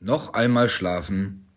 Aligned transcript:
Noch 0.00 0.32
einmal 0.32 0.68
schlafen. 0.68 1.47